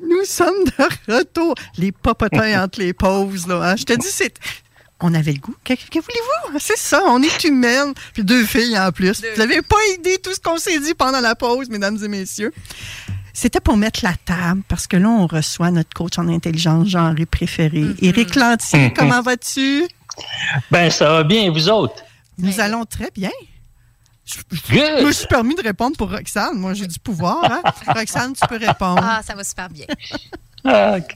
[0.00, 1.54] Nous sommes de retour.
[1.76, 3.62] Les popotins entre les pauses, là.
[3.70, 3.76] hein.
[3.76, 4.34] Je te dis, c'est.
[5.00, 5.54] On avait le goût.
[5.64, 6.58] Que, que voulez-vous?
[6.58, 7.94] C'est ça, on est humaine.
[8.14, 9.20] Puis deux filles en plus.
[9.32, 12.52] Vous n'avez pas idée tout ce qu'on s'est dit pendant la pause, mesdames et messieurs.
[13.32, 17.26] C'était pour mettre la table, parce que là, on reçoit notre coach en intelligence genrée
[17.26, 17.84] préféré.
[18.02, 18.94] Éric Lantier, Mhm.
[18.94, 19.86] comment vas-tu?
[20.72, 22.02] Ben, ça va bien, vous autres?
[22.38, 23.30] Nous allons très bien.
[24.28, 25.06] Je Good.
[25.06, 26.58] me suis permis de répondre pour Roxane.
[26.58, 27.44] Moi, j'ai du pouvoir.
[27.44, 27.62] Hein?
[27.86, 29.00] Roxane, tu peux répondre.
[29.02, 29.86] Ah, ça va super bien.
[30.64, 31.14] Ah, OK.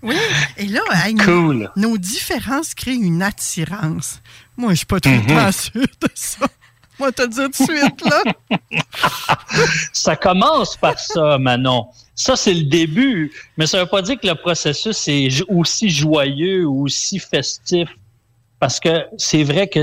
[0.00, 0.16] Oui,
[0.56, 1.70] et là, hey, nos- Cool.
[1.74, 4.20] nos, différences créent une attirance.
[4.56, 6.46] Moi, je suis pas tout le temps sûr de ça.
[6.98, 8.22] Moi, te dire tout de suite, là.
[9.92, 11.88] Ça commence par ça, Manon.
[12.14, 13.32] Ça, c'est le début.
[13.56, 17.88] Mais ça ne veut pas dire que le processus est aussi joyeux ou aussi festif.
[18.60, 19.82] Parce que c'est vrai que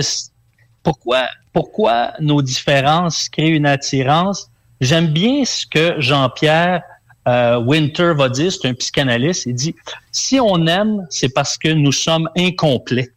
[0.81, 4.47] pourquoi, pourquoi nos différences créent une attirance?
[4.79, 6.83] J'aime bien ce que Jean-Pierre
[7.27, 9.47] euh, Winter va dire, c'est un psychanalyste.
[9.47, 9.73] Il dit,
[10.11, 13.09] si on aime, c'est parce que nous sommes incomplets.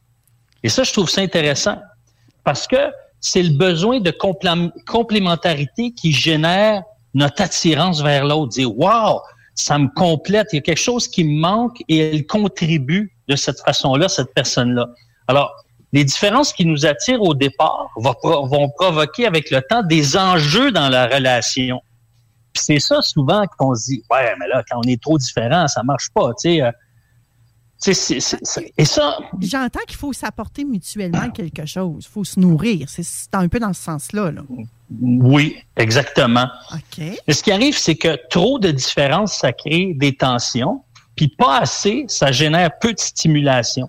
[0.63, 1.77] Et ça, je trouve ça intéressant.
[2.43, 2.83] Parce que
[3.21, 8.53] c'est le besoin de complém- complémentarité qui génère notre attirance vers l'autre.
[8.53, 9.21] Dire, wow,
[9.55, 13.37] ça me complète, il y a quelque chose qui me manque et elle contribue de
[13.37, 14.89] cette façon-là, cette personne-là.
[15.29, 15.55] Alors,
[15.93, 20.17] les différences qui nous attirent au départ vont, pro- vont provoquer avec le temps des
[20.17, 21.81] enjeux dans la relation.
[22.53, 25.67] Puis c'est ça souvent qu'on se dit, ouais, mais là, quand on est trop différent,
[25.69, 26.63] ça marche pas, tu sais.
[26.63, 26.71] euh,
[27.83, 32.05] tu sais, c'est- c'est- c'est- et ça, J'entends qu'il faut s'apporter mutuellement quelque chose.
[32.07, 32.89] Il faut se nourrir.
[32.91, 34.31] C'est- C'est un peu dans ce sens-là.
[34.33, 34.43] Là.
[35.01, 36.47] oui, exactement.
[36.75, 37.03] OK.
[37.27, 40.83] Mais ce qui arrive, c'est que trop de différences, ça crée des tensions,
[41.17, 43.89] puis pas assez, ça génère peu de stimulation.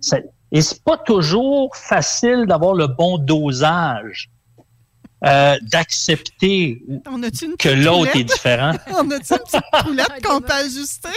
[0.00, 0.18] Ça-
[0.52, 4.30] et c'est pas toujours facile d'avoir le bon dosage,
[5.24, 6.82] euh, d'accepter
[7.58, 8.72] que l'autre est différent.
[8.94, 11.08] On a-tu une petite roulette qu'on peut ajuster?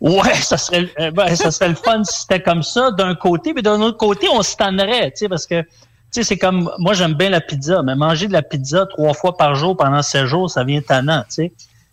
[0.00, 3.54] Ouais, ça serait, euh, ben, ça serait le fun si c'était comme ça d'un côté,
[3.54, 5.68] mais d'un autre côté, on se tannerait, tu sais, parce que, tu
[6.10, 9.36] sais, c'est comme, moi, j'aime bien la pizza, mais manger de la pizza trois fois
[9.36, 11.52] par jour pendant sept jours, ça vient tannant, tu sais.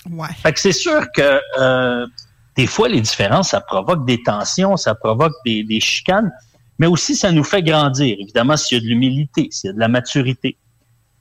[0.09, 0.27] Ouais.
[0.41, 2.07] Fait que c'est sûr que euh,
[2.55, 6.31] des fois, les différences, ça provoque des tensions, ça provoque des, chicanes,
[6.79, 9.73] mais aussi ça nous fait grandir, évidemment, s'il y a de l'humilité, s'il y a
[9.73, 10.57] de la maturité.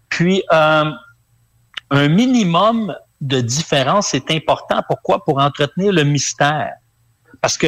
[0.09, 0.91] Puis, euh,
[1.91, 4.81] un minimum de différence est important.
[4.89, 5.25] Pourquoi?
[5.25, 6.73] Pour entretenir le mystère.
[7.41, 7.67] Parce que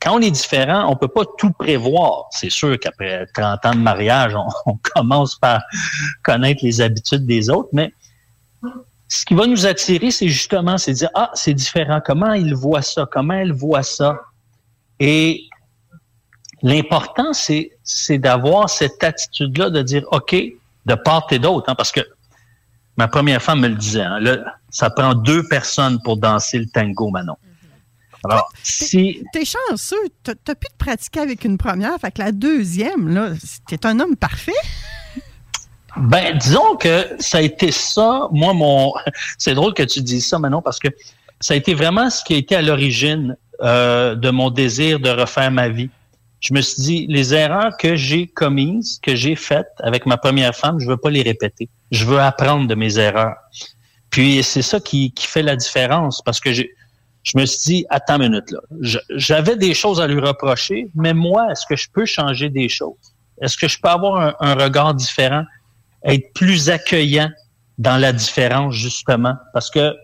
[0.00, 2.26] quand on est différent, on peut pas tout prévoir.
[2.30, 4.34] C'est sûr qu'après 30 ans de mariage,
[4.66, 5.62] on commence par
[6.22, 7.92] connaître les habitudes des autres, mais
[9.14, 12.00] ce qui va nous attirer, c'est justement, c'est de dire, ah, c'est différent.
[12.04, 13.06] Comment il voit ça?
[13.10, 14.20] Comment elle voit ça?
[14.98, 15.44] Et
[16.62, 21.92] l'important, c'est, c'est d'avoir cette attitude-là de dire, OK, de part et d'autre, hein, parce
[21.92, 22.00] que
[22.96, 26.66] ma première femme me le disait, hein, là, ça prend deux personnes pour danser le
[26.66, 27.36] tango, Manon.
[28.24, 29.96] Alors, si, T'es chanceux.
[30.24, 31.98] T'as t'as pu te pratiquer avec une première.
[32.00, 33.32] Fait que la deuxième, là,
[33.68, 34.52] t'es un homme parfait.
[35.96, 38.92] Ben, disons que ça a été ça, moi, mon.
[39.38, 40.88] C'est drôle que tu dises ça, Manon, parce que
[41.40, 45.10] ça a été vraiment ce qui a été à l'origine euh, de mon désir de
[45.10, 45.90] refaire ma vie.
[46.40, 50.54] Je me suis dit, les erreurs que j'ai commises, que j'ai faites avec ma première
[50.54, 51.68] femme, je veux pas les répéter.
[51.90, 53.36] Je veux apprendre de mes erreurs.
[54.10, 56.74] Puis c'est ça qui, qui fait la différence, parce que j'ai,
[57.22, 58.60] je me suis dit, attends une minute là,
[59.10, 63.14] j'avais des choses à lui reprocher, mais moi, est-ce que je peux changer des choses?
[63.40, 65.44] Est-ce que je peux avoir un, un regard différent?
[66.04, 67.30] Être plus accueillant
[67.78, 69.34] dans la différence, justement.
[69.52, 69.94] Parce que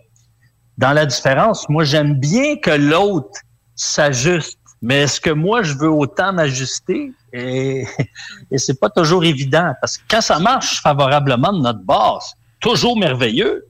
[0.77, 3.39] dans la différence, moi, j'aime bien que l'autre
[3.75, 4.57] s'ajuste.
[4.81, 7.11] Mais est-ce que moi, je veux autant m'ajuster?
[7.33, 7.85] Et,
[8.51, 9.73] et c'est pas toujours évident.
[9.79, 13.65] Parce que quand ça marche favorablement de notre base, toujours merveilleux.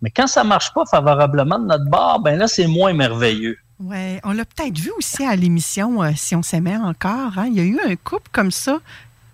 [0.00, 3.56] Mais quand ça marche pas favorablement de notre bord, ben là, c'est moins merveilleux.
[3.78, 7.36] Oui, on l'a peut-être vu aussi à l'émission euh, Si on s'aimait encore.
[7.36, 7.46] Hein.
[7.48, 8.80] Il y a eu un couple comme ça.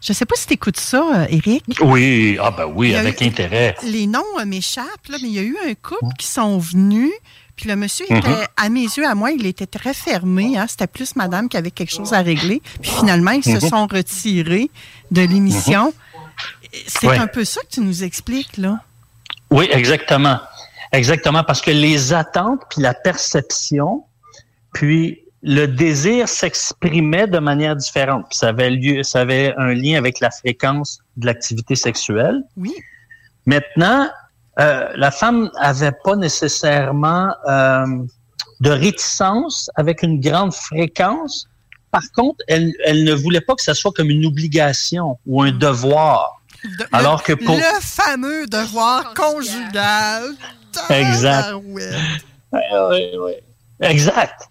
[0.01, 1.65] Je ne sais pas si tu écoutes ça, Eric.
[1.81, 3.75] Euh, oui, ah ben oui, avec intérêt.
[3.83, 7.13] Les noms euh, m'échappent, mais il y a eu un couple qui sont venus.
[7.57, 8.47] Puis le monsieur était, mhm.
[8.57, 10.57] à mes yeux, à moi, il était très fermé.
[10.57, 10.67] Hein.
[10.69, 12.63] C'était plus madame qui avait quelque chose à régler.
[12.81, 13.61] Puis finalement, ils se mhm.
[13.61, 14.71] sont retirés
[15.11, 15.87] de l'émission.
[15.87, 16.81] Mhm.
[16.87, 18.79] C'est un peu ça que tu nous expliques, là.
[19.51, 20.39] Oui, exactement.
[20.93, 24.05] Exactement, parce que les attentes puis la perception,
[24.73, 28.27] puis le désir s'exprimait de manière différente.
[28.29, 32.43] Puis ça avait lieu, ça avait un lien avec la fréquence de l'activité sexuelle.
[32.57, 32.75] Oui.
[33.47, 34.09] Maintenant,
[34.59, 37.87] euh, la femme avait pas nécessairement euh,
[38.61, 41.47] de réticence avec une grande fréquence.
[41.91, 45.53] Par contre, elle, elle ne voulait pas que ça soit comme une obligation ou un
[45.53, 46.43] devoir.
[46.93, 47.57] Alors que pour...
[47.57, 50.35] Le fameux devoir conjugal.
[50.91, 51.55] Exact.
[51.65, 51.83] Oui,
[52.53, 53.33] oui,
[53.81, 54.49] Exact.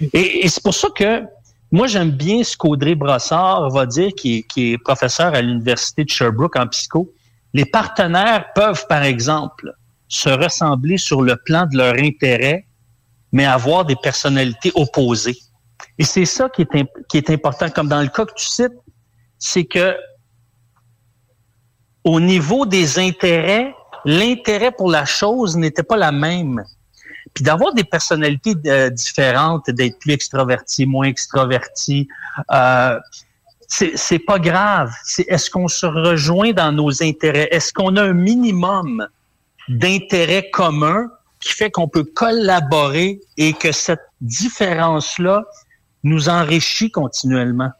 [0.00, 1.22] Et, c'est pour ça que
[1.70, 6.56] moi, j'aime bien ce qu'Audrey Brossard va dire, qui est, professeur à l'Université de Sherbrooke
[6.56, 7.12] en psycho.
[7.52, 9.72] Les partenaires peuvent, par exemple,
[10.08, 12.66] se ressembler sur le plan de leur intérêt,
[13.32, 15.36] mais avoir des personnalités opposées.
[15.98, 17.68] Et c'est ça qui est, qui est important.
[17.68, 18.72] Comme dans le cas que tu cites,
[19.38, 19.94] c'est que
[22.04, 23.74] au niveau des intérêts,
[24.04, 26.64] l'intérêt pour la chose n'était pas la même.
[27.34, 32.08] Puis d'avoir des personnalités euh, différentes, d'être plus extraverti, moins extraverti,
[32.52, 32.98] euh,
[33.68, 34.90] c'est pas grave.
[35.26, 37.48] Est-ce qu'on se rejoint dans nos intérêts?
[37.50, 39.06] Est-ce qu'on a un minimum
[39.68, 41.10] d'intérêts communs
[41.40, 45.44] qui fait qu'on peut collaborer et que cette différence-là
[46.02, 47.70] nous enrichit continuellement?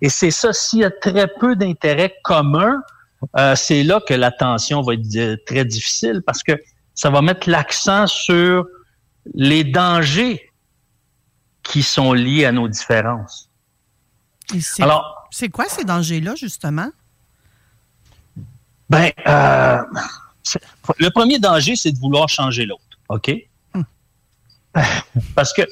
[0.00, 2.82] Et c'est ça, s'il y a très peu d'intérêts communs,
[3.36, 6.52] euh, c'est là que la tension va être très difficile parce que
[6.94, 8.66] ça va mettre l'accent sur
[9.34, 10.50] les dangers
[11.62, 13.48] qui sont liés à nos différences.
[14.78, 16.90] Alors, c'est quoi ces dangers-là, justement?
[18.90, 19.82] Ben, euh,
[20.98, 22.82] le premier danger, c'est de vouloir changer l'autre.
[23.08, 23.32] OK?
[23.72, 23.82] Hmm.
[25.34, 25.62] Parce que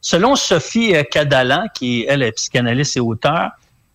[0.00, 3.50] selon Sophie Cadalan, qui elle est psychanalyste et auteur,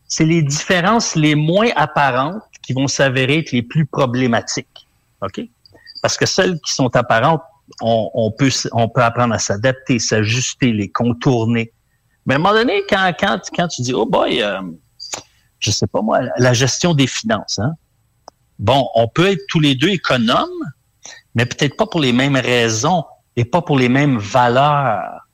[0.07, 4.87] c'est les différences les moins apparentes qui vont s'avérer être les plus problématiques.
[5.21, 5.41] OK?
[6.05, 7.41] Parce que celles qui sont apparentes,
[7.81, 8.51] on, peut,
[8.97, 11.73] apprendre à s'adapter, s'ajuster, les contourner.
[12.27, 14.61] Mais à un moment donné, quand tu dis, oh boy, euh,
[15.57, 17.73] je sais pas moi, la gestion des finances, hein?
[18.59, 20.45] Bon, on peut être tous les deux économes,
[21.33, 23.03] mais peut-être pas pour les mêmes raisons
[23.35, 25.25] et pas pour les mêmes valeurs.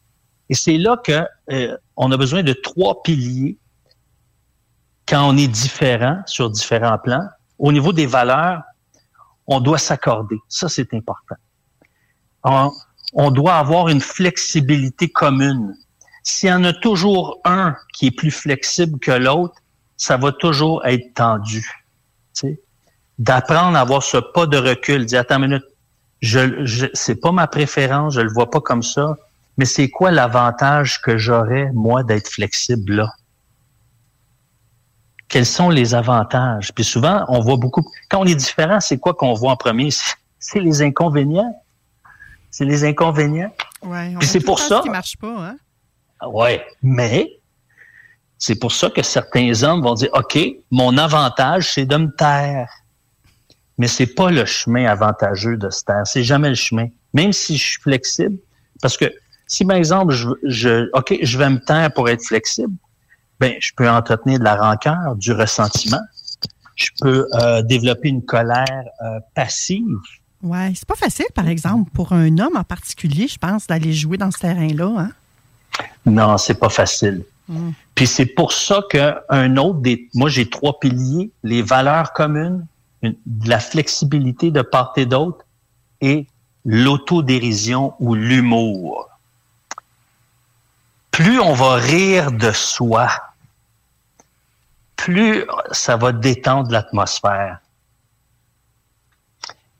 [0.48, 1.22] Et c'est là que
[1.52, 3.58] euh, on a besoin de trois piliers
[5.06, 7.28] quand on est différent sur différents plans,
[7.60, 8.62] au niveau des valeurs,
[9.52, 10.40] on doit s'accorder.
[10.48, 11.36] Ça, c'est important.
[13.14, 15.76] On, doit avoir une flexibilité commune.
[16.24, 19.56] S'il y en a toujours un qui est plus flexible que l'autre,
[19.98, 21.70] ça va toujours être tendu.
[23.20, 25.66] D'apprendre à avoir ce pas de recul, dire attends une minute,
[26.22, 29.18] je, je c'est pas ma préférence, je le vois pas comme ça,
[29.58, 33.14] mais c'est quoi l'avantage que j'aurais moi d'être flexible là?
[35.32, 36.74] Quels sont les avantages?
[36.74, 37.84] Puis souvent, on voit beaucoup.
[38.10, 39.90] Quand on est différent, c'est quoi qu'on voit en premier?
[40.40, 41.56] C'est les inconvénients.
[42.52, 43.54] C'est les inconvénients.
[43.82, 44.82] Ouais, Puis c'est pour ça.
[44.84, 45.56] qui marche pas, hein?
[46.20, 47.40] Ah ouais, mais
[48.38, 50.38] c'est pour ça que certains hommes vont dire, OK,
[50.70, 52.70] mon avantage, c'est de me taire.
[53.78, 56.06] Mais c'est pas le chemin avantageux de se taire.
[56.06, 56.88] C'est jamais le chemin.
[57.14, 58.38] Même si je suis flexible,
[58.82, 59.12] parce que
[59.48, 62.74] si, par exemple, je, je OK, je vais me taire pour être flexible,
[63.42, 66.00] ben, je peux entretenir de la rancœur, du ressentiment.
[66.76, 69.98] Je peux euh, développer une colère euh, passive.
[70.44, 74.18] Ouais, c'est pas facile, par exemple, pour un homme en particulier, je pense, d'aller jouer
[74.18, 74.94] dans ce terrain-là.
[75.00, 75.12] Hein?
[76.06, 77.24] Non, c'est pas facile.
[77.50, 77.72] Hmm.
[77.96, 80.08] Puis c'est pour ça qu'un autre des.
[80.14, 82.66] Moi, j'ai trois piliers les valeurs communes,
[83.46, 85.44] la flexibilité de part et d'autre
[86.00, 86.28] et
[86.64, 89.10] l'autodérision ou l'humour.
[91.10, 93.10] Plus on va rire de soi,
[95.06, 97.60] plus ça va détendre l'atmosphère.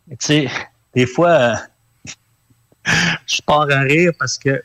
[0.10, 0.52] Tu sais,
[0.94, 1.56] des fois, euh,
[3.28, 4.62] je pars à rire parce que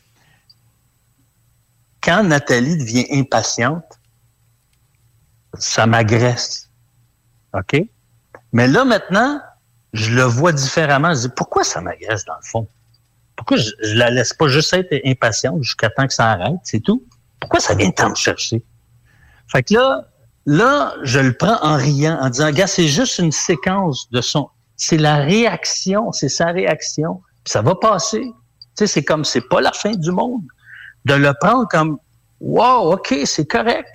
[2.01, 3.85] quand Nathalie devient impatiente,
[5.55, 6.71] ça m'agresse.
[7.53, 7.83] OK?
[8.53, 9.41] Mais là, maintenant,
[9.93, 11.15] je le vois différemment.
[11.15, 12.69] Je dis, pourquoi ça m'agresse dans le fond?
[13.37, 16.81] Pourquoi je, je la laisse pas juste être impatiente jusqu'à temps que ça arrête, c'est
[16.81, 17.05] tout?
[17.41, 18.65] Pourquoi ça vient tant me chercher?
[19.49, 20.09] Fait que là,
[20.47, 24.49] Là, je le prends en riant, en disant, gars, c'est juste une séquence de son.
[24.77, 27.21] c'est la réaction, c'est sa réaction.
[27.45, 28.23] Puis ça va passer.
[28.23, 28.33] Tu
[28.77, 30.43] sais, c'est comme, c'est pas la fin du monde.
[31.05, 31.99] De le prendre comme,
[32.41, 33.89] wow, OK, c'est correct.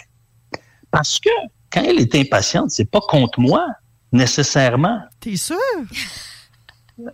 [0.92, 1.30] Parce que
[1.72, 3.66] quand elle est impatiente, c'est pas contre moi,
[4.12, 5.00] nécessairement.
[5.22, 5.58] T'es sûr?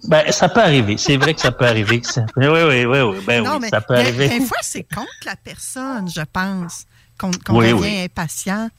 [0.07, 0.97] Ben, ça peut arriver.
[0.97, 2.01] C'est vrai que ça peut arriver.
[2.35, 3.17] Oui, oui, oui, oui.
[3.25, 4.27] Ben non, oui, mais ça peut arriver.
[4.27, 6.85] Des fois, c'est contre la personne, je pense,
[7.19, 8.69] qu'on devient impatient.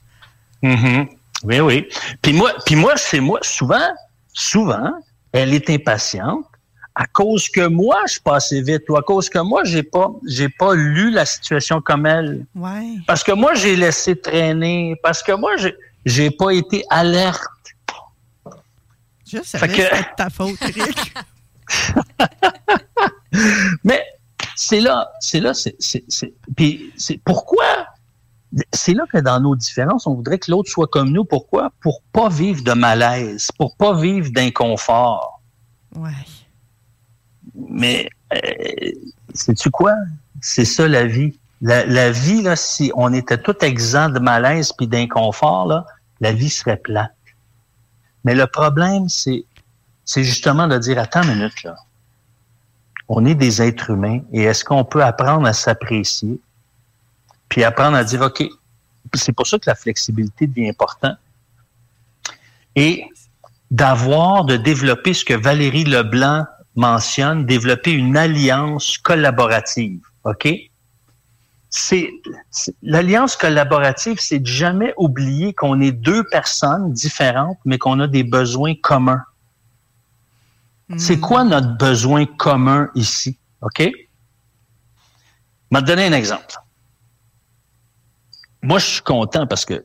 [0.62, 1.08] Mm-hmm.
[1.44, 1.88] Oui, oui.
[2.22, 3.88] Puis moi, puis moi, c'est moi, souvent,
[4.32, 4.92] souvent,
[5.32, 6.46] elle est impatiente
[6.94, 10.48] à cause que moi, je passais vite ou à cause que moi, j'ai pas, j'ai
[10.48, 12.44] pas lu la situation comme elle.
[12.56, 12.96] Ouais.
[13.06, 14.96] Parce que moi, j'ai laissé traîner.
[15.00, 17.40] Parce que moi, j'ai, j'ai pas été alerte.
[19.30, 21.14] Je savais que c'était ta faute, Eric.
[23.84, 24.04] Mais
[24.56, 27.86] c'est là, c'est là, c'est, c'est, c'est, puis c'est pourquoi
[28.72, 31.24] c'est là que dans nos différences, on voudrait que l'autre soit comme nous.
[31.24, 31.70] Pourquoi?
[31.80, 35.40] Pour pas vivre de malaise, pour pas vivre d'inconfort.
[35.94, 36.10] Ouais.
[37.54, 38.90] Mais, euh,
[39.34, 39.94] sais-tu quoi?
[40.40, 41.38] C'est ça la vie.
[41.60, 45.84] La, vie, là, si on était tout exempt de malaise puis d'inconfort, là,
[46.20, 47.12] la vie serait plate.
[48.24, 49.44] Mais le problème, c'est,
[50.04, 51.74] c'est justement de dire, attends une minute, là.
[53.08, 56.40] On est des êtres humains et est-ce qu'on peut apprendre à s'apprécier?
[57.48, 58.44] Puis apprendre à dire, OK,
[59.14, 61.18] c'est pour ça que la flexibilité devient importante.
[62.76, 63.04] Et
[63.70, 70.00] d'avoir, de développer ce que Valérie Leblanc mentionne, développer une alliance collaborative.
[70.24, 70.48] OK?
[71.70, 72.10] C'est,
[72.82, 78.24] l'alliance collaborative, c'est de jamais oublier qu'on est deux personnes différentes, mais qu'on a des
[78.24, 79.22] besoins communs.
[80.96, 81.20] C'est hmm.
[81.20, 83.36] quoi notre besoin commun ici?
[83.60, 83.80] OK?
[83.80, 86.54] Je vais te donner un exemple
[88.62, 89.84] moi, je suis content parce que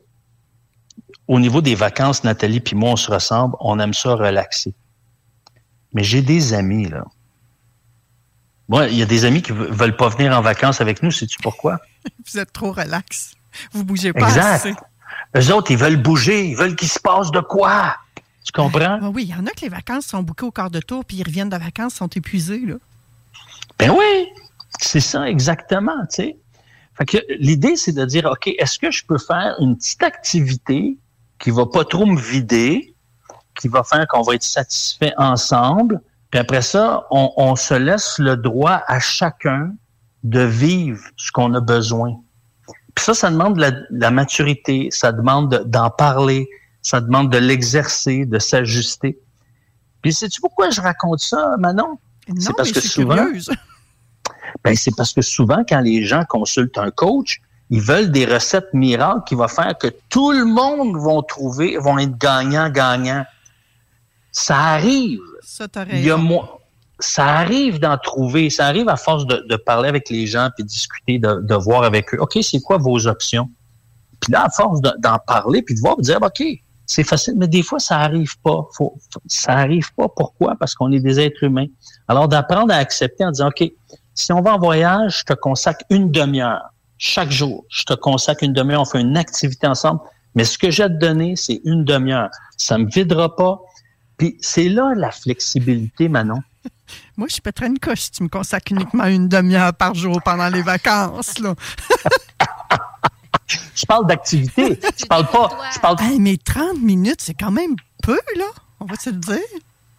[1.26, 4.74] au niveau des vacances, Nathalie puis moi, on se ressemble, on aime ça relaxer.
[5.92, 7.04] Mais j'ai des amis, là.
[8.68, 11.38] Moi, il y a des amis qui veulent pas venir en vacances avec nous, sais-tu
[11.42, 11.80] pourquoi?
[12.26, 13.34] Vous êtes trop relax.
[13.72, 14.54] Vous bougez pas exact.
[14.66, 14.74] assez.
[15.36, 17.96] Eux autres, ils veulent bouger, ils veulent qu'il se passe de quoi?
[18.44, 19.00] Tu comprends?
[19.14, 21.18] oui, il y en a que les vacances sont bouquées au quart de tour, puis
[21.18, 22.74] ils reviennent de vacances, sont épuisés, là.
[23.78, 24.28] Ben oui,
[24.80, 26.36] c'est ça exactement, tu sais.
[26.96, 30.96] Fait que l'idée, c'est de dire, OK, est-ce que je peux faire une petite activité
[31.38, 32.94] qui va pas trop me vider,
[33.58, 38.36] qui va faire qu'on va être satisfait ensemble, puis après ça, on, se laisse le
[38.36, 39.72] droit à chacun
[40.24, 42.16] de vivre ce qu'on a besoin.
[42.94, 46.48] Puis ça, ça demande de la, maturité, ça demande d'en parler,
[46.82, 49.16] ça demande de l'exercer, de s'ajuster.
[50.02, 51.98] Puis sais-tu pourquoi je raconte ça, Manon?
[52.38, 53.26] C'est parce que souvent,
[54.62, 58.72] ben, c'est parce que souvent, quand les gens consultent un coach, ils veulent des recettes
[58.72, 63.24] miracles qui vont faire que tout le monde vont trouver, vont être gagnant-gagnant.
[64.32, 65.20] Ça arrive.
[65.42, 66.18] Ça, Il y a
[67.00, 68.50] ça arrive d'en trouver.
[68.50, 72.18] Ça arrive à force de, parler avec les gens puis discuter, de, voir avec eux.
[72.20, 73.50] OK, c'est quoi vos options?
[74.20, 76.42] Puis là, à force d'en parler puis de voir, vous dire, OK,
[76.86, 78.68] c'est facile, mais des fois, ça arrive pas.
[78.76, 80.08] Faut, ça arrive pas.
[80.08, 80.54] Pourquoi?
[80.56, 81.66] Parce qu'on est des êtres humains.
[82.08, 83.70] Alors, d'apprendre à accepter en disant, OK,
[84.14, 86.70] si on va en voyage, je te consacre une demi-heure.
[86.98, 88.82] Chaque jour, je te consacre une demi-heure.
[88.82, 90.00] On fait une activité ensemble.
[90.34, 92.30] Mais ce que j'ai à te donner, c'est une demi-heure.
[92.56, 93.60] Ça me videra pas.
[94.16, 96.40] Puis c'est là la flexibilité, Manon.
[97.16, 100.48] Moi, je pèterais une coche si tu me consacres uniquement une demi-heure par jour pendant
[100.48, 101.38] les vacances.
[101.38, 101.54] Là.
[103.74, 104.78] je parle d'activité.
[104.96, 105.50] Je parle pas.
[105.74, 105.96] Je parle...
[106.18, 108.46] mais 30 minutes, c'est quand même peu, là.
[108.80, 109.38] On va se le dire.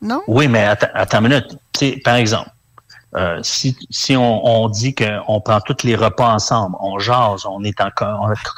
[0.01, 0.21] Non?
[0.27, 2.03] Oui, mais attends, attends une minute.
[2.03, 2.49] par exemple,
[3.15, 7.63] euh, si, si on, on dit qu'on prend tous les repas ensemble, on jase, on
[7.63, 7.89] est en,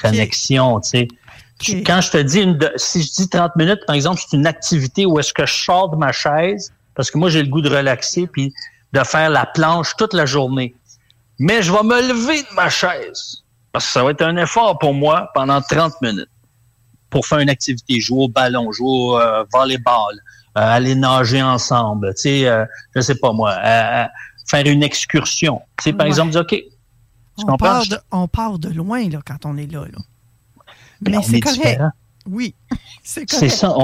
[0.01, 1.07] connexion, tu sais.
[1.85, 5.05] Quand je te dis, une si je dis 30 minutes, par exemple, c'est une activité
[5.05, 7.69] où est-ce que je sors de ma chaise, parce que moi, j'ai le goût de
[7.69, 8.53] relaxer, puis
[8.93, 10.75] de faire la planche toute la journée.
[11.39, 14.79] Mais je vais me lever de ma chaise, parce que ça va être un effort
[14.79, 16.29] pour moi pendant 30 minutes
[17.09, 20.13] pour faire une activité, jouer au ballon, jouer au euh, volleyball,
[20.57, 23.55] euh, aller nager ensemble, tu sais, euh, je sais pas moi,
[24.47, 25.61] faire une excursion.
[25.81, 26.63] C'est par exemple dire, OK, tu
[27.37, 27.67] on comprends?
[27.67, 29.85] Part de, on part de loin là, quand on est là.
[29.85, 29.99] là.
[31.01, 31.61] Mais, c'est correct.
[31.61, 31.91] Différent.
[32.25, 32.55] Oui,
[33.03, 33.39] c'est correct.
[33.39, 33.75] C'est ça,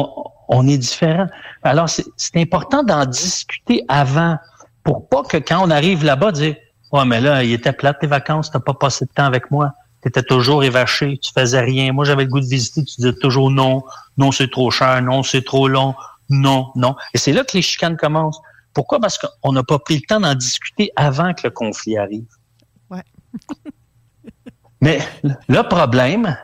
[0.49, 1.27] on, est différent.
[1.61, 4.37] Alors, c'est important d'en discuter avant
[4.83, 6.55] pour pas que quand on arrive là-bas, dire
[6.93, 9.71] Ouais, mais là, il était plate tes vacances, t'as pas passé de temps avec moi.
[10.03, 11.91] Tu étais toujours évaché, tu faisais rien.
[11.91, 13.83] Moi, j'avais le goût de visiter, tu disais toujours non,
[14.17, 15.95] non, c'est trop cher, non, c'est trop long,
[16.29, 16.95] non, non.
[17.15, 18.39] Et c'est là que les chicanes commencent.
[18.73, 18.99] Pourquoi?
[18.99, 22.25] Parce qu'on n'a pas pris le temps d'en discuter avant que le conflit arrive.
[22.89, 23.03] Ouais.
[24.81, 26.37] Mais le problème,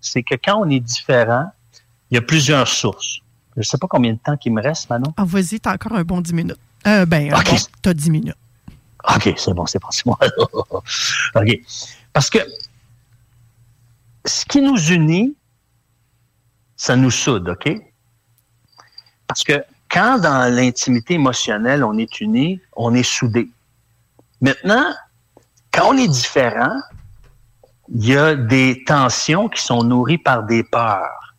[0.00, 1.50] c'est que quand on est différent,
[2.10, 3.20] il y a plusieurs sources.
[3.56, 5.12] Je ne sais pas combien de temps il me reste, Manon.
[5.16, 6.58] Ah, vas-y, t'as encore un bon 10 minutes.
[6.86, 7.54] Euh, ben, OK.
[7.80, 8.36] t'as 10 minutes.
[9.04, 10.16] OK, c'est bon, c'est bon, c'est bon.
[11.34, 11.60] OK.
[12.12, 12.38] Parce que
[14.24, 15.36] ce qui nous unit,
[16.76, 17.72] ça nous soude, OK?
[19.26, 23.50] Parce que quand dans l'intimité émotionnelle, on est unis, on est soudés.
[24.40, 24.92] Maintenant,
[25.70, 26.80] quand on est différent,
[27.88, 31.34] il y a des tensions qui sont nourries par des peurs.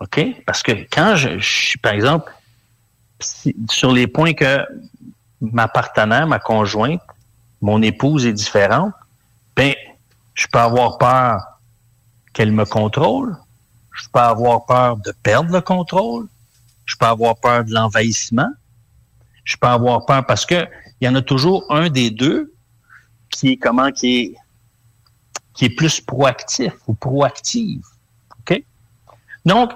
[0.00, 0.20] OK?
[0.46, 2.32] Parce que quand je, suis, par exemple,
[3.70, 4.58] sur les points que
[5.40, 7.02] ma partenaire, ma conjointe,
[7.60, 8.92] mon épouse est différente,
[9.56, 9.74] ben,
[10.34, 11.40] je peux avoir peur
[12.32, 13.36] qu'elle me contrôle.
[13.92, 16.28] Je peux avoir peur de perdre le contrôle.
[16.88, 18.48] Je peux avoir peur de l'envahissement.
[19.44, 20.66] Je peux avoir peur parce que
[21.00, 22.54] il y en a toujours un des deux
[23.28, 24.34] qui est comment qui est
[25.52, 27.84] qui est plus proactif ou proactive.
[28.40, 28.64] OK?
[29.44, 29.72] Donc,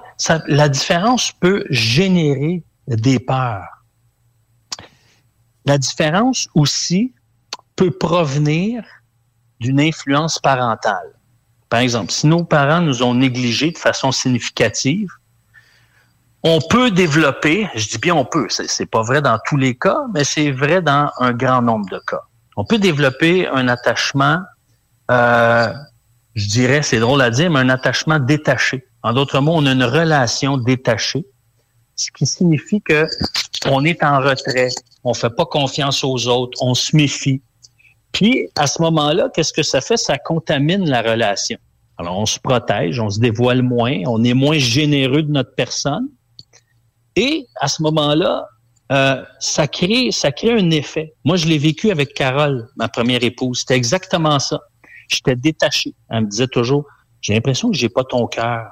[0.47, 3.85] la différence peut générer des peurs.
[5.65, 7.13] La différence aussi
[7.75, 8.83] peut provenir
[9.59, 11.13] d'une influence parentale.
[11.69, 15.09] Par exemple, si nos parents nous ont négligés de façon significative,
[16.43, 20.01] on peut développer, je dis bien on peut, c'est pas vrai dans tous les cas,
[20.13, 22.21] mais c'est vrai dans un grand nombre de cas.
[22.57, 24.39] On peut développer un attachement,
[25.09, 25.73] euh,
[26.35, 28.85] je dirais, c'est drôle à dire, mais un attachement détaché.
[29.03, 31.25] En d'autres mots, on a une relation détachée,
[31.95, 33.07] ce qui signifie que
[33.65, 34.69] on est en retrait,
[35.03, 37.41] on fait pas confiance aux autres, on se méfie.
[38.11, 39.97] Puis, à ce moment-là, qu'est-ce que ça fait?
[39.97, 41.57] Ça contamine la relation.
[41.97, 46.07] Alors, on se protège, on se dévoile moins, on est moins généreux de notre personne.
[47.15, 48.47] Et à ce moment-là,
[48.91, 51.13] euh, ça crée, ça crée un effet.
[51.23, 53.59] Moi, je l'ai vécu avec Carole, ma première épouse.
[53.59, 54.59] C'était exactement ça.
[55.09, 55.93] J'étais détaché.
[56.09, 56.85] Elle me disait toujours,
[57.21, 58.67] j'ai l'impression que j'ai pas ton cœur.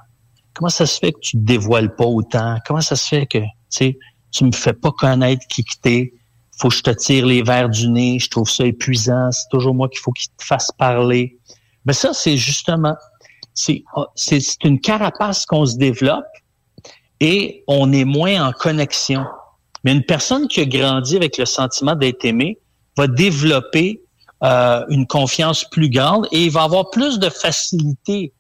[0.54, 2.58] Comment ça se fait que tu te dévoiles pas autant?
[2.66, 4.00] Comment ça se fait que, tu sais,
[4.32, 6.14] tu me fais pas connaître qui t'es?
[6.60, 8.20] Faut que je te tire les verres du nez.
[8.20, 9.32] Je trouve ça épuisant.
[9.32, 11.40] C'est toujours moi qu'il faut qu'il te fasse parler.
[11.86, 12.96] Mais ça, c'est justement,
[13.54, 13.84] c'est,
[14.16, 16.26] c'est c'est une carapace qu'on se développe
[17.22, 19.24] et on est moins en connexion.
[19.84, 22.60] Mais une personne qui a grandi avec le sentiment d'être aimé
[22.98, 24.02] va développer
[24.44, 28.34] euh, une confiance plus grande et il va avoir plus de facilité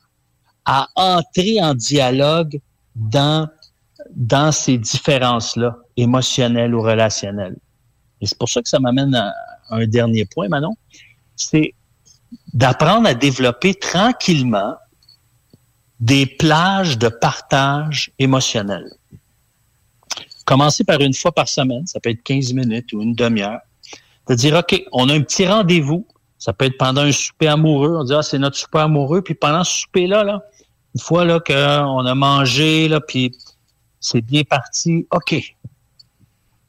[0.65, 2.59] à entrer en dialogue
[2.95, 3.47] dans,
[4.15, 7.57] dans ces différences-là, émotionnelles ou relationnelles.
[8.19, 9.31] Et c'est pour ça que ça m'amène à
[9.69, 10.75] un dernier point, Manon.
[11.35, 11.73] C'est
[12.53, 14.75] d'apprendre à développer tranquillement
[16.01, 18.91] des plages de partage émotionnel.
[20.45, 23.59] Commencer par une fois par semaine, ça peut être 15 minutes ou une demi-heure,
[24.27, 26.05] de dire, OK, on a un petit rendez-vous,
[26.39, 29.35] ça peut être pendant un souper amoureux, on dit, ah, c'est notre souper amoureux, puis
[29.35, 30.41] pendant ce souper-là, là,
[30.95, 33.31] une fois là qu'on a mangé, là, puis
[33.99, 35.55] c'est bien parti, OK,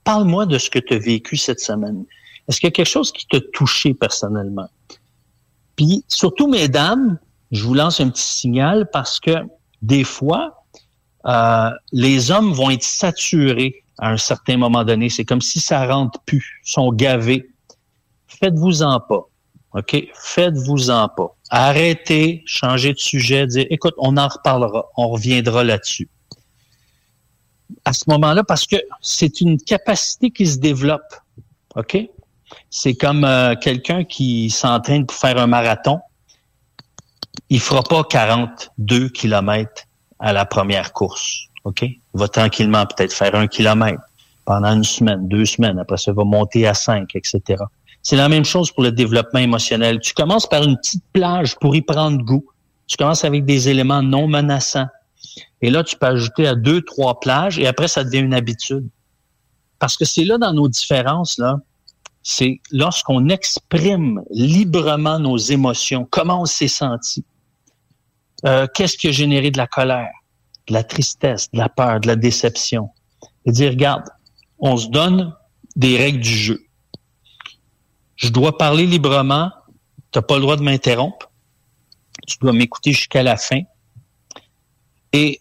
[0.05, 2.05] parle-moi de ce que tu as vécu cette semaine.
[2.47, 4.68] Est-ce qu'il y a quelque chose qui t'a touché personnellement?
[5.77, 7.18] Puis, surtout, mesdames,
[7.52, 9.32] je vous lance un petit signal parce que
[9.82, 10.64] des fois,
[11.26, 15.10] euh, les hommes vont être saturés à un certain moment donné.
[15.10, 17.50] C'est comme si ça rentre plus, sont gavés.
[18.26, 19.28] Faites-vous-en pas.
[19.74, 20.08] OK?
[20.14, 21.36] Faites-vous-en pas.
[21.50, 26.08] Arrêtez, changez de sujet, dire, écoute, on en reparlera, on reviendra là-dessus.
[27.84, 31.14] À ce moment-là, parce que c'est une capacité qui se développe.
[31.76, 31.98] OK?
[32.70, 36.00] C'est comme euh, quelqu'un qui s'entraîne pour faire un marathon.
[37.49, 39.83] Il fera pas 42 kilomètres
[40.18, 41.49] à la première course.
[41.64, 41.83] OK?
[41.83, 44.03] Il va tranquillement peut-être faire un kilomètre
[44.45, 45.79] pendant une semaine, deux semaines.
[45.79, 47.62] Après ça, va monter à cinq, etc.
[48.03, 50.01] C'est la même chose pour le développement émotionnel.
[50.01, 52.45] Tu commences par une petite plage pour y prendre goût.
[52.87, 54.88] Tu commences avec des éléments non menaçants.
[55.61, 58.88] Et là, tu peux ajouter à deux, trois plages et après, ça devient une habitude.
[59.79, 61.59] Parce que c'est là dans nos différences, là,
[62.22, 67.24] c'est lorsqu'on exprime librement nos émotions, comment on s'est senti,
[68.44, 70.12] euh, qu'est-ce qui a généré de la colère,
[70.68, 72.90] de la tristesse, de la peur, de la déception?
[73.44, 74.04] Et dire, regarde,
[74.58, 75.35] on se donne
[75.74, 76.64] des règles du jeu.
[78.16, 79.50] Je dois parler librement,
[80.12, 81.30] tu n'as pas le droit de m'interrompre,
[82.26, 83.62] tu dois m'écouter jusqu'à la fin.
[85.12, 85.40] Et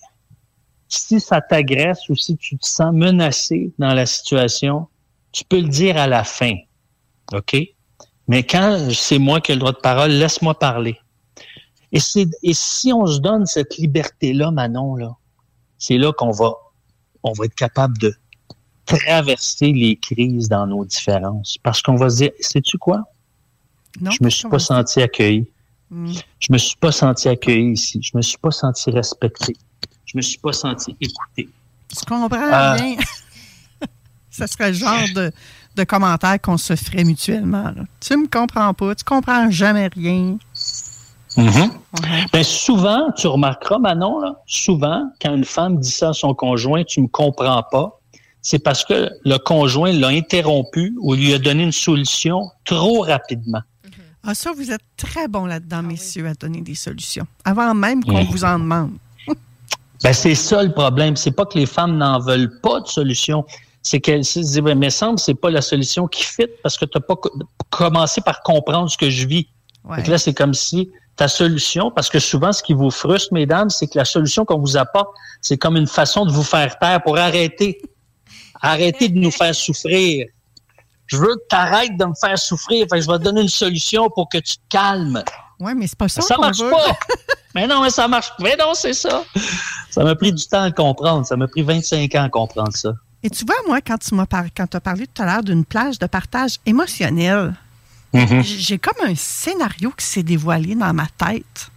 [0.87, 4.87] si ça t'agresse ou si tu te sens menacé dans la situation,
[5.31, 6.55] tu peux le dire à la fin.
[7.33, 7.57] OK?
[8.27, 10.97] Mais quand c'est moi qui ai le droit de parole, laisse-moi parler.
[11.91, 15.17] Et, si on se donne cette liberté-là, Manon, là,
[15.77, 16.53] c'est là qu'on va,
[17.23, 18.13] on va être capable de
[18.85, 21.57] traverser les crises dans nos différences.
[21.63, 23.03] Parce qu'on va se dire, sais-tu quoi?
[23.99, 25.47] Non, je me suis pas senti accueilli.
[25.89, 26.13] Hmm.
[26.39, 27.99] Je me suis pas senti accueilli ici.
[28.01, 29.57] Je me suis pas senti respecté.
[30.05, 31.49] Je me suis pas senti écouté.
[31.89, 32.95] Tu comprends rien.
[34.29, 35.31] ça serait le genre de,
[35.75, 37.71] de commentaire qu'on se ferait mutuellement.
[37.99, 40.37] Tu me comprends pas, tu comprends jamais rien.
[41.37, 41.69] Mm-hmm.
[42.33, 46.83] Ben, souvent, tu remarqueras, Manon, là, souvent, quand une femme dit ça à son conjoint,
[46.83, 47.99] tu me comprends pas,
[48.41, 53.61] c'est parce que le conjoint l'a interrompu ou lui a donné une solution trop rapidement.
[54.23, 58.03] Ah, ça, vous êtes très bon là-dedans, ah messieurs, à donner des solutions, avant même
[58.03, 58.91] qu'on vous en demande.
[60.03, 61.15] ben, c'est ça le problème.
[61.15, 63.45] C'est pas que les femmes n'en veulent pas de solution.
[63.83, 66.97] C'est qu'elles se disent, mais semble, c'est pas la solution qui fit parce que tu
[66.97, 67.15] n'as pas
[67.69, 69.47] commencé par comprendre ce que je vis.
[70.05, 73.87] là, c'est comme si ta solution, parce que souvent, ce qui vous frustre, mesdames, c'est
[73.87, 75.09] que la solution qu'on vous apporte,
[75.41, 77.81] c'est comme une façon de vous faire taire pour arrêter.
[78.61, 80.27] Arrêter de nous faire souffrir
[81.11, 82.87] je veux que tu arrêtes de me faire souffrir.
[82.89, 85.21] Fait je vais te donner une solution pour que tu te calmes.
[85.59, 86.21] Oui, mais c'est pas ça.
[86.21, 86.97] Ça marche pas.
[87.55, 88.31] mais non, mais ça marche.
[88.39, 89.23] Mais non, c'est ça.
[89.89, 91.25] Ça m'a pris du temps à comprendre.
[91.25, 92.93] Ça m'a pris 25 ans à comprendre ça.
[93.23, 95.99] Et tu vois, moi, quand tu m'as quand as parlé tout à l'heure d'une plage
[95.99, 97.53] de partage émotionnel,
[98.13, 98.41] mm-hmm.
[98.43, 101.69] j'ai comme un scénario qui s'est dévoilé dans ma tête.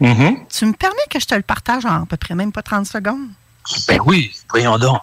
[0.00, 0.36] Mm-hmm.
[0.48, 2.86] Tu me permets que je te le partage en à peu près même pas 30
[2.86, 3.28] secondes?
[3.88, 5.00] Ben oui, voyons donc.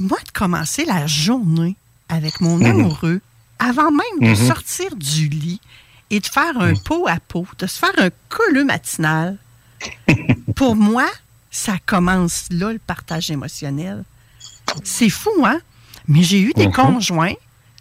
[0.00, 1.76] Moi, de commencer la journée
[2.08, 2.66] avec mon mhm.
[2.66, 3.20] amoureux
[3.58, 5.60] avant même de sortir du lit
[6.08, 9.36] et de faire un pot à pot, de se faire un colleux matinal.
[10.56, 11.06] Pour moi,
[11.50, 14.04] ça commence là, le partage émotionnel.
[14.84, 15.60] C'est fou, hein?
[16.08, 17.34] Mais j'ai eu des conjoints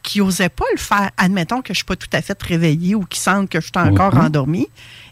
[0.03, 1.11] qui n'osaient pas le faire.
[1.17, 3.65] Admettons que je ne suis pas tout à fait réveillée ou qui sentent que je
[3.65, 4.67] suis encore endormie.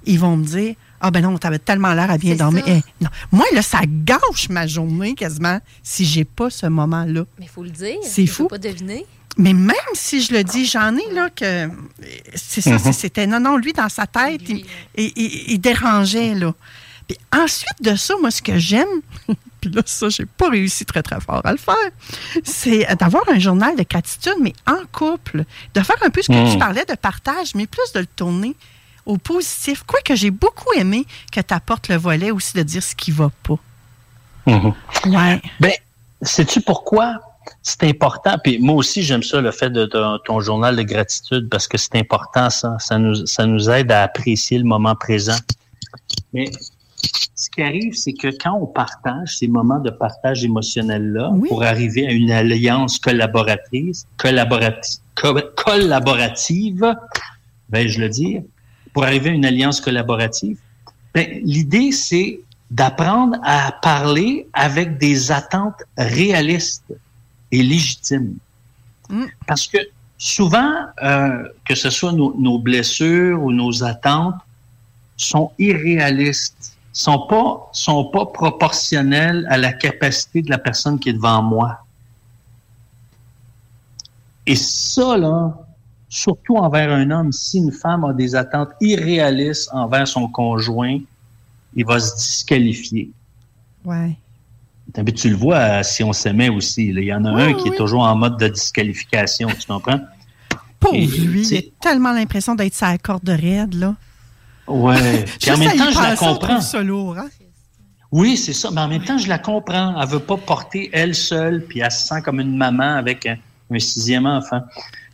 [0.06, 2.64] Ils vont me dire Ah, ben non, tu avais tellement l'air à bien dormir.
[2.68, 3.10] Eh, non.
[3.32, 7.26] Moi, là, ça gâche ma journée quasiment si j'ai pas ce moment-là.
[7.40, 7.98] Mais il faut le dire.
[8.04, 8.48] C'est fou.
[8.48, 9.06] pas deviner.
[9.38, 11.70] Mais même si je le dis, j'en ai là que
[12.34, 12.92] c'est ça, mhm.
[12.92, 14.42] c'était non, non, lui dans sa tête,
[14.96, 16.54] il, dérangeait là.
[17.08, 18.88] Puis ensuite de ça, moi, ce que j'aime,
[19.68, 21.76] puis là, ça, j'ai pas réussi très, très fort à le faire,
[22.44, 26.34] c'est d'avoir un journal de gratitude, mais en couple, de faire un peu ce que
[26.34, 26.60] tu mhm.
[26.60, 28.56] parlais de partage, mais plus de le tourner
[29.06, 29.84] au positif.
[29.84, 33.12] Quoi que j'ai beaucoup aimé que tu apportes le volet aussi de dire ce qui
[33.12, 33.58] va pas.
[34.46, 34.74] Mhm.
[35.06, 35.42] Ouais.
[35.60, 35.74] Ben,
[36.22, 37.20] sais-tu pourquoi?
[37.62, 38.38] c'est important?
[38.44, 41.96] Puis moi aussi, j'aime ça, le fait de ton, journal de gratitude, parce que c'est
[41.96, 42.78] important, ça.
[42.80, 45.38] Ça nous, ça nous aide à apprécier le moment présent.
[46.34, 46.50] Mais
[47.36, 52.08] ce qui arrive, c'est que quand on partage ces moments de partage émotionnel-là, pour arriver
[52.08, 55.02] à une alliance collaboratrice, collaborative,
[55.56, 56.96] collaborative,
[57.70, 58.42] vais-je le dire,
[58.94, 60.58] pour arriver à une alliance collaborative,
[61.14, 62.40] ben, l'idée, c'est
[62.72, 66.94] d'apprendre à parler avec des attentes réalistes
[67.52, 68.36] est légitime.
[69.10, 69.26] Mm.
[69.46, 69.78] Parce que
[70.18, 74.36] souvent, euh, que ce soit nos, blessures ou nos attentes,
[75.16, 81.14] sont irréalistes, sont pas, sont pas proportionnelles à la capacité de la personne qui est
[81.14, 81.80] devant moi.
[84.46, 85.54] Et ça, là,
[86.10, 91.00] surtout envers un homme, si une femme a des attentes irréalistes envers son conjoint,
[91.76, 93.12] il va se disqualifier.
[93.84, 94.18] Ouais
[95.16, 96.88] tu le vois si on s'aimait aussi.
[96.88, 100.00] Il y en a un qui est toujours en mode de disqualification, tu comprends?
[100.80, 103.96] Pauvre lui, il a tellement l'impression d'être sa corde de raide, là.
[104.68, 105.26] Ouais.
[105.42, 106.60] Puis en même temps, je la comprends.
[107.18, 107.30] Hein?
[108.12, 108.72] Oui, c'est ça.
[108.72, 110.00] Mais en même temps, je la comprends.
[110.00, 113.38] Elle veut pas porter elle seule, puis elle se sent comme une maman avec un,
[113.80, 114.62] sixième enfant.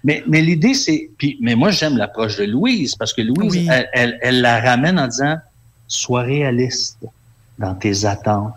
[0.03, 1.09] Mais, mais l'idée, c'est.
[1.17, 5.07] Puis, mais moi, j'aime l'approche de Louise, parce que Louise, elle, elle la ramène en
[5.07, 5.37] disant
[5.87, 7.05] Sois réaliste
[7.57, 8.53] dans tes attentes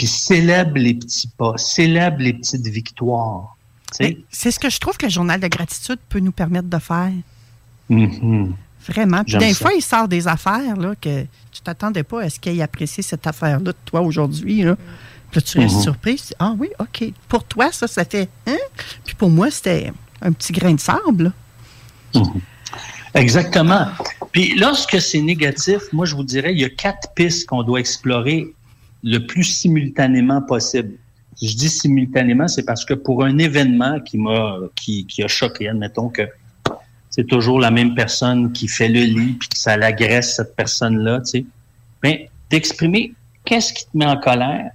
[0.00, 3.54] puis célèbre les petits pas, célèbre les petites victoires.
[4.30, 7.12] C'est ce que je trouve que le journal de gratitude peut nous permettre de faire.
[7.90, 8.52] Mm-hmm.
[8.88, 9.24] Vraiment.
[9.24, 12.58] Puis des fois, il sort des affaires là, que tu t'attendais pas à ce qu'il
[12.58, 14.62] ait apprécié cette affaire-là de toi aujourd'hui.
[14.62, 14.76] Là.
[15.30, 15.82] Puis là, tu restes mm-hmm.
[15.82, 16.30] surpris.
[16.38, 17.12] Ah oui, OK.
[17.28, 18.28] Pour toi, ça, ça fait.
[18.46, 18.56] Hein?
[19.04, 21.32] Puis pour moi, c'était un petit grain de sable.
[22.14, 22.40] Mm-hmm.
[23.14, 23.86] Exactement.
[24.32, 27.80] Puis lorsque c'est négatif, moi, je vous dirais, il y a quatre pistes qu'on doit
[27.80, 28.54] explorer
[29.02, 30.92] le plus simultanément possible.
[31.42, 35.68] Je dis simultanément, c'est parce que pour un événement qui m'a qui, qui a choqué,
[35.68, 36.22] admettons que
[37.10, 41.20] c'est toujours la même personne qui fait le lit puis que ça l'agresse cette personne-là,
[41.20, 41.44] tu sais.
[42.02, 42.16] Ben,
[42.48, 43.12] d'exprimer
[43.44, 44.70] qu'est-ce qui te met en colère,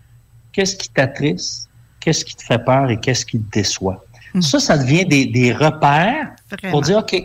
[0.52, 1.69] qu'est-ce qui t'attriste,
[2.00, 4.06] qu'est-ce qui te fait peur et qu'est-ce qui te déçoit?
[4.34, 4.41] Hum.
[4.41, 6.36] Ça, ça devient des, des repères
[6.69, 7.15] pour dire, OK,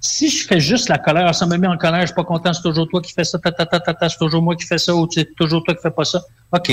[0.00, 2.52] si je fais juste la colère, ça me met en colère, je suis pas content,
[2.52, 4.78] c'est toujours toi qui fais ça, ta, ta, ta, ta, c'est toujours moi qui fais
[4.78, 6.22] ça, ou c'est toujours toi qui fais pas ça.
[6.52, 6.72] OK,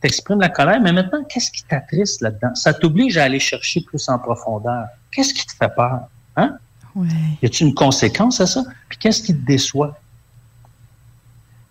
[0.00, 2.54] t'exprimes la colère, mais maintenant, qu'est-ce qui t'attriste là-dedans?
[2.54, 4.86] Ça t'oblige à aller chercher plus en profondeur.
[5.12, 6.00] Qu'est-ce qui te fait peur?
[6.36, 6.58] Hein?
[6.94, 7.08] Oui.
[7.42, 8.64] Y a-t-il une conséquence à ça?
[8.88, 9.98] Puis qu'est-ce qui te déçoit?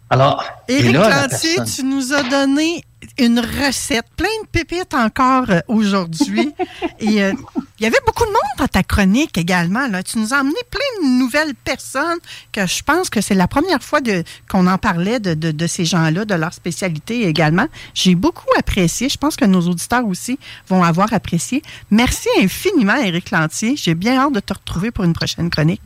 [0.10, 2.84] Alors, Éric Lantier, tu nous as donné
[3.18, 6.54] une recette, plein de pépites encore euh, aujourd'hui.
[7.00, 7.34] Et euh,
[7.80, 9.88] il y avait beaucoup de monde dans ta chronique également.
[9.88, 10.04] Là.
[10.04, 12.18] Tu nous as emmené plein de nouvelles personnes
[12.52, 15.68] que je pense que c'est la première fois de, qu'on en parlait de, de, de
[15.68, 17.68] ces gens-là, de leur spécialité également.
[17.94, 19.10] J'ai beaucoup apprécié.
[19.10, 21.62] Je pense que nos auditeurs aussi vont avoir apprécié.
[21.92, 23.76] Merci infiniment, Éric Lantier.
[23.76, 25.82] J'ai bien hâte de te retrouver pour une prochaine chronique.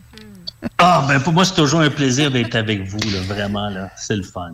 [0.78, 3.70] Ah, ben pour moi, c'est toujours un plaisir d'être avec vous, là, vraiment.
[3.70, 3.90] Là.
[3.98, 4.54] C'est le fun.